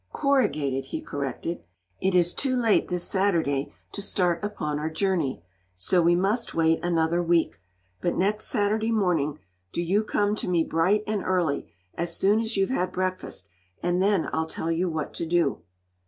"Corrugated," 0.13 0.85
he 0.85 0.99
corrected. 0.99 1.61
"It 1.99 2.15
is 2.15 2.33
too 2.33 2.55
late, 2.55 2.87
this 2.87 3.03
Saturday, 3.07 3.71
to 3.91 4.01
start 4.01 4.43
upon 4.43 4.79
our 4.79 4.89
journey, 4.89 5.43
so 5.75 6.01
we 6.01 6.15
must 6.15 6.55
wait 6.55 6.83
another 6.83 7.21
week. 7.21 7.59
But 8.01 8.17
next 8.17 8.45
Saturday 8.45 8.91
morning 8.91 9.37
do 9.71 9.79
you 9.79 10.03
come 10.03 10.35
to 10.37 10.47
me 10.47 10.63
bright 10.63 11.03
and 11.05 11.21
early, 11.23 11.71
as 11.93 12.17
soon 12.17 12.39
as 12.39 12.57
you've 12.57 12.71
had 12.71 12.91
breakfast, 12.91 13.47
and 13.83 14.01
then 14.01 14.27
I'll 14.33 14.47
tell 14.47 14.71
you 14.71 14.89
what 14.89 15.13
to 15.13 15.25
do." 15.27 15.61